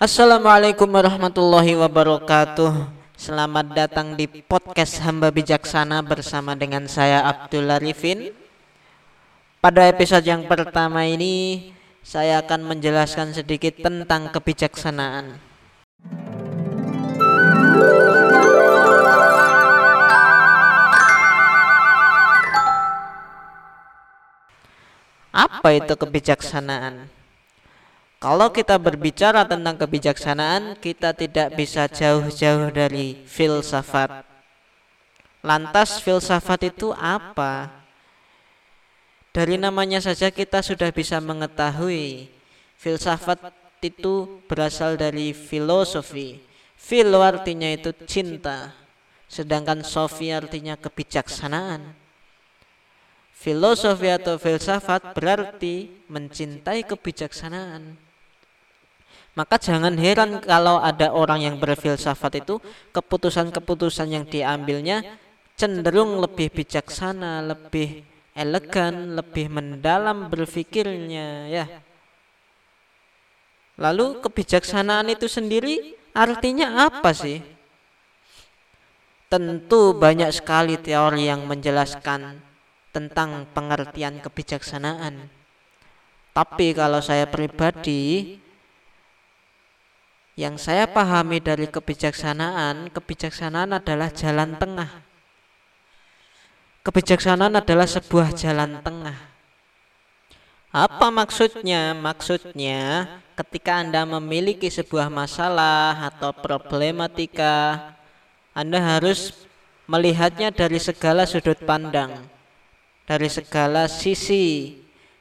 [0.00, 2.88] Assalamualaikum warahmatullahi wabarakatuh.
[3.20, 8.32] Selamat datang di podcast Hamba Bijaksana bersama dengan saya Abdul Arifin.
[9.60, 11.68] Pada episode yang pertama ini
[12.00, 15.36] saya akan menjelaskan sedikit tentang kebijaksanaan.
[25.28, 27.19] Apa itu kebijaksanaan?
[28.20, 34.28] Kalau kita berbicara tentang kebijaksanaan, kita tidak bisa jauh-jauh dari filsafat.
[35.40, 37.72] Lantas filsafat itu apa?
[39.32, 42.28] Dari namanya saja kita sudah bisa mengetahui
[42.76, 46.44] filsafat itu berasal dari filosofi.
[46.76, 48.76] Filo artinya itu cinta,
[49.32, 51.96] sedangkan sofi artinya kebijaksanaan.
[53.32, 58.09] Filosofi atau filsafat berarti mencintai kebijaksanaan.
[59.38, 62.58] Maka jangan heran kalau ada orang yang berfilsafat itu
[62.90, 65.06] keputusan-keputusan yang diambilnya
[65.54, 68.02] cenderung lebih bijaksana, lebih
[68.34, 71.64] elegan, lebih mendalam berpikirnya ya.
[73.80, 77.40] Lalu kebijaksanaan itu sendiri artinya apa sih?
[79.30, 82.42] Tentu banyak sekali teori yang menjelaskan
[82.90, 85.30] tentang pengertian kebijaksanaan.
[86.34, 88.36] Tapi kalau saya pribadi
[90.38, 94.90] yang saya pahami dari kebijaksanaan, kebijaksanaan adalah jalan tengah.
[96.80, 99.18] Kebijaksanaan adalah sebuah jalan tengah.
[100.70, 101.92] Apa maksudnya?
[101.98, 107.90] Maksudnya ketika Anda memiliki sebuah masalah atau problematika,
[108.54, 109.44] Anda harus
[109.90, 112.22] melihatnya dari segala sudut pandang,
[113.02, 114.78] dari segala sisi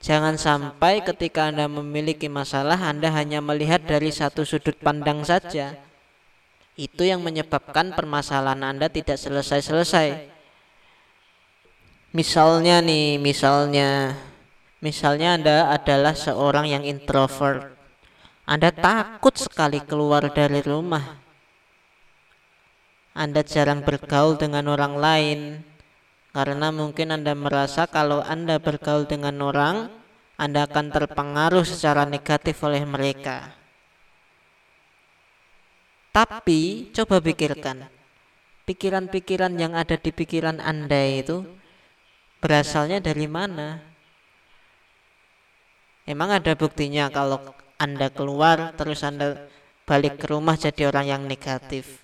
[0.00, 5.76] Jangan sampai ketika Anda memiliki masalah Anda hanya melihat dari satu sudut pandang saja.
[6.72, 10.32] Itu yang menyebabkan permasalahan Anda tidak selesai-selesai.
[12.16, 14.16] Misalnya nih, misalnya
[14.80, 17.76] misalnya Anda adalah seorang yang introvert.
[18.48, 21.20] Anda takut sekali keluar dari rumah.
[23.12, 25.38] Anda jarang bergaul dengan orang lain
[26.30, 29.90] karena mungkin Anda merasa kalau Anda bergaul dengan orang,
[30.38, 33.50] Anda akan terpengaruh secara negatif oleh mereka.
[36.10, 37.86] Tapi coba pikirkan,
[38.66, 41.46] pikiran-pikiran yang ada di pikiran Anda itu
[42.42, 43.82] berasalnya dari mana?
[46.06, 49.46] Emang ada buktinya kalau Anda keluar terus Anda
[49.86, 52.02] balik ke rumah jadi orang yang negatif?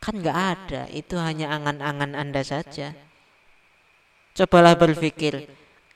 [0.00, 2.92] Kan nggak ada, itu hanya angan-angan Anda saja.
[4.34, 5.46] Cobalah berpikir,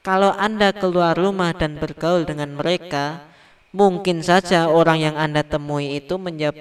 [0.07, 3.27] kalau Anda keluar rumah dan bergaul dengan mereka,
[3.75, 6.15] mungkin saja orang yang Anda temui itu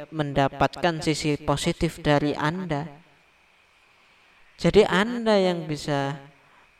[0.09, 2.89] mendapatkan sisi positif dari Anda.
[4.57, 6.17] Jadi Anda yang bisa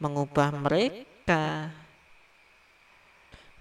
[0.02, 1.70] mengubah mereka.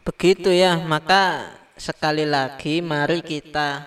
[0.08, 3.84] Begitu ya, maka sekali lagi mari kita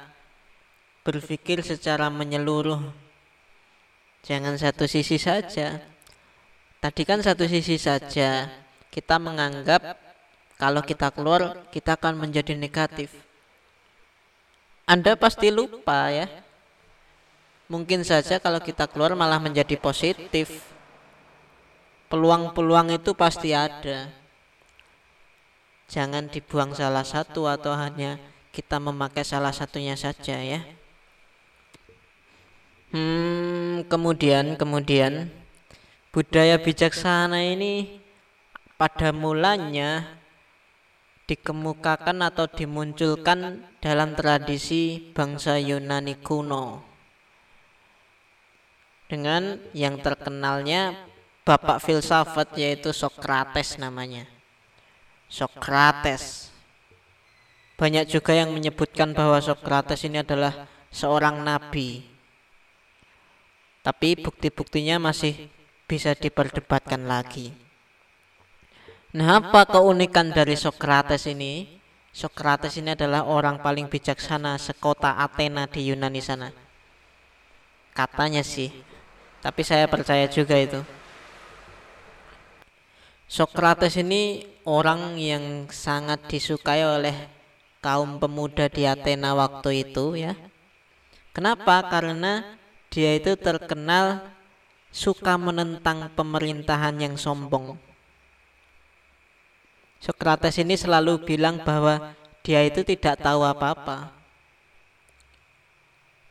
[1.01, 2.93] berpikir secara menyeluruh.
[4.21, 5.81] Jangan satu sisi saja.
[6.79, 8.47] Tadi kan satu sisi saja
[8.87, 9.99] kita menganggap
[10.55, 13.11] kalau kita keluar kita akan menjadi negatif.
[14.87, 16.31] Anda pasti lupa ya.
[17.69, 20.49] Mungkin saja kalau kita keluar malah menjadi positif.
[22.09, 24.09] Peluang-peluang itu pasti ada.
[25.91, 28.17] Jangan dibuang salah satu atau hanya
[28.49, 30.63] kita memakai salah satunya saja ya.
[32.89, 35.29] Hmm, kemudian kemudian
[36.09, 38.01] budaya bijaksana ini
[38.77, 40.17] pada mulanya
[41.29, 46.81] dikemukakan atau dimunculkan dalam tradisi bangsa Yunani kuno.
[49.09, 50.97] Dengan yang terkenalnya
[51.45, 54.25] bapak filsafat yaitu Sokrates namanya.
[55.29, 56.49] Sokrates
[57.77, 62.05] banyak juga yang menyebutkan bahwa Sokrates ini adalah seorang nabi.
[63.85, 65.49] Tapi bukti-buktinya masih
[65.89, 67.49] bisa diperdebatkan lagi.
[69.09, 71.81] Nah, apa keunikan dari Sokrates ini?
[72.13, 76.53] Sokrates ini adalah orang paling bijaksana sekota Athena di Yunani sana.
[77.97, 78.69] Katanya sih,
[79.41, 80.85] tapi saya percaya juga itu.
[83.25, 87.13] Sokrates ini orang yang sangat disukai oleh
[87.81, 90.37] kaum pemuda di Athena waktu itu ya.
[91.33, 91.81] Kenapa?
[91.89, 92.57] Karena
[92.93, 94.37] dia itu terkenal
[94.89, 97.77] suka menentang pemerintahan yang sombong.
[99.99, 104.15] Sokrates ini selalu bilang bahwa dia itu tidak tahu apa-apa.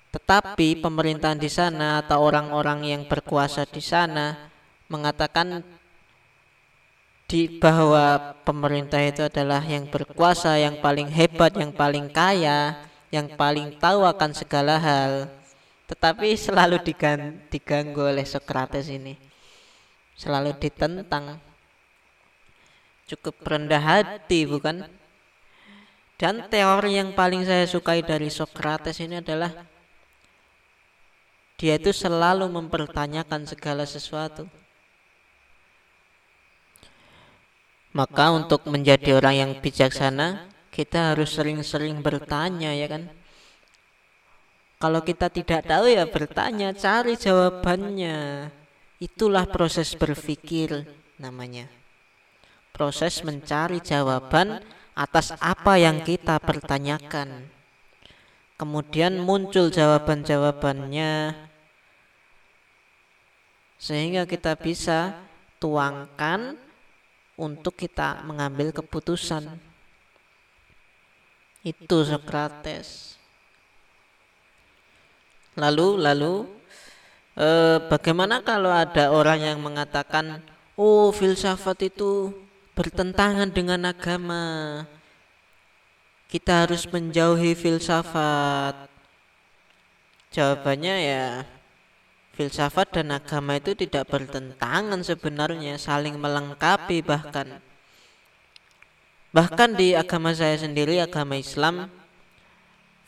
[0.09, 4.49] Tetapi pemerintahan di sana atau orang-orang yang berkuasa di sana
[4.89, 5.61] mengatakan
[7.29, 13.77] di bahwa pemerintah itu adalah yang berkuasa, yang paling hebat, yang paling kaya, yang paling
[13.77, 15.38] tahu akan segala hal.
[15.89, 16.85] Tetapi selalu
[17.49, 19.17] diganggu oleh Socrates ini.
[20.13, 21.41] Selalu ditentang.
[23.09, 24.85] Cukup rendah hati bukan?
[26.21, 29.55] Dan teori yang paling saya sukai dari Socrates ini adalah
[31.59, 34.47] dia itu selalu mempertanyakan segala sesuatu.
[37.97, 43.11] Maka untuk menjadi orang yang bijaksana, kita harus sering-sering bertanya ya kan.
[44.79, 48.47] Kalau kita tidak tahu ya bertanya, cari jawabannya.
[49.03, 50.87] Itulah proses berpikir
[51.19, 51.67] namanya.
[52.71, 54.63] Proses mencari jawaban
[54.95, 57.51] atas apa yang kita pertanyakan.
[58.59, 61.35] Kemudian muncul jawaban-jawabannya
[63.79, 65.15] sehingga kita bisa
[65.63, 66.59] tuangkan
[67.39, 69.59] untuk kita mengambil keputusan.
[71.63, 73.18] Itu Socrates.
[75.59, 76.35] Lalu, lalu,
[77.35, 80.39] eh, bagaimana kalau ada orang yang mengatakan,
[80.79, 82.31] oh filsafat itu
[82.79, 84.87] bertentangan dengan agama.
[86.31, 88.87] Kita harus menjauhi filsafat.
[90.31, 91.25] Jawabannya ya
[92.39, 97.59] filsafat dan agama itu tidak bertentangan sebenarnya, saling melengkapi bahkan.
[99.35, 101.91] Bahkan di agama saya sendiri, agama Islam,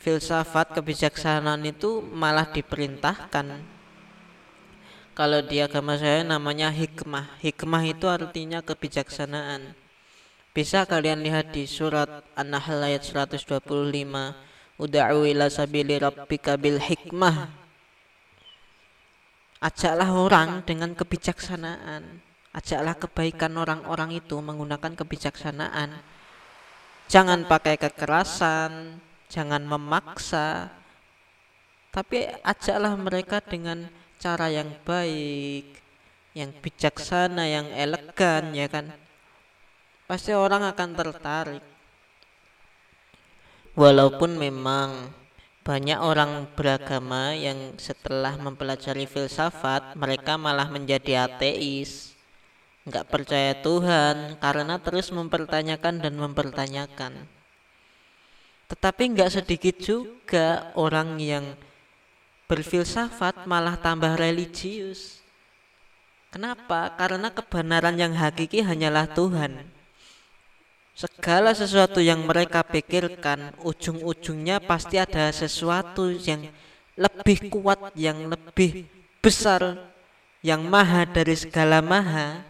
[0.01, 3.61] filsafat kebijaksanaan itu malah diperintahkan.
[5.13, 7.37] Kalau di agama saya namanya hikmah.
[7.45, 9.77] Hikmah itu artinya kebijaksanaan.
[10.51, 13.61] Bisa kalian lihat di surat An-Nahl ayat 125.
[14.81, 17.61] Uda'u ila sabili rabbika bil hikmah
[19.61, 22.17] Ajaklah orang dengan kebijaksanaan.
[22.49, 26.01] Ajaklah kebaikan orang-orang itu menggunakan kebijaksanaan.
[27.05, 28.97] Jangan pakai kekerasan,
[29.31, 30.67] jangan memaksa.
[31.95, 33.87] Tapi ajaklah mereka dengan
[34.19, 35.79] cara yang baik,
[36.35, 38.91] yang bijaksana, yang elegan ya kan.
[40.07, 41.63] Pasti orang akan tertarik.
[43.71, 45.15] Walaupun memang
[45.63, 52.17] banyak orang beragama yang setelah mempelajari filsafat mereka malah menjadi ateis
[52.81, 57.29] nggak percaya Tuhan karena terus mempertanyakan dan mempertanyakan
[58.71, 61.59] tetapi nggak sedikit juga orang yang
[62.47, 65.19] berfilsafat malah tambah religius.
[66.31, 66.95] Kenapa?
[66.95, 69.67] Karena kebenaran yang hakiki hanyalah Tuhan.
[70.95, 76.47] Segala sesuatu yang mereka pikirkan, ujung-ujungnya pasti ada sesuatu yang
[76.95, 78.87] lebih kuat, yang lebih
[79.19, 79.91] besar,
[80.39, 82.47] yang maha dari segala maha,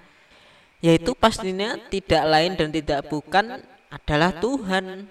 [0.86, 5.06] yaitu pastinya tidak lain dan tidak bukan adalah Tuhan.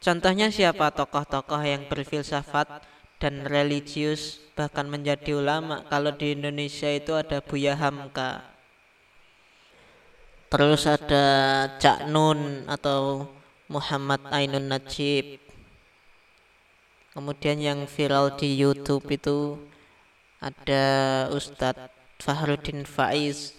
[0.00, 2.82] Contohnya siapa tokoh-tokoh yang berfilsafat
[3.20, 8.50] dan religius bahkan menjadi ulama kalau di Indonesia itu ada Buya Hamka
[10.50, 11.26] Terus ada
[11.78, 13.30] Cak Nun atau
[13.70, 15.38] Muhammad Ainun Najib.
[17.14, 19.62] Kemudian yang viral di YouTube itu
[20.42, 20.82] ada
[21.30, 23.54] Ustadz Fahruddin Faiz.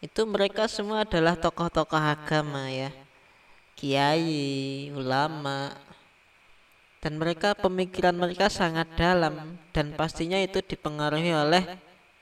[0.00, 2.88] Itu mereka semua adalah tokoh-tokoh agama ya.
[3.82, 5.74] Kiai, ulama.
[7.02, 11.66] Dan mereka pemikiran mereka sangat dalam dan pastinya itu dipengaruhi oleh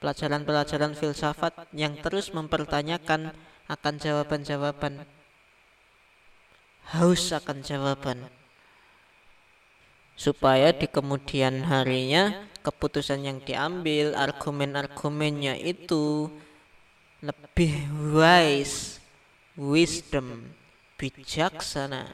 [0.01, 3.37] pelajaran-pelajaran filsafat yang terus mempertanyakan
[3.69, 5.05] akan jawaban-jawaban.
[6.97, 8.33] Haus akan jawaban.
[10.17, 16.33] Supaya di kemudian harinya keputusan yang diambil argumen-argumennya itu
[17.21, 17.85] lebih
[18.17, 18.97] wise
[19.61, 20.57] wisdom
[21.09, 22.05] bijaksana